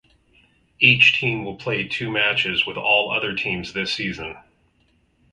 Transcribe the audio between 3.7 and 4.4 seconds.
this season.